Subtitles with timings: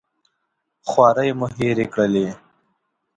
[0.89, 2.27] خوارۍ مو هېرې کړلې.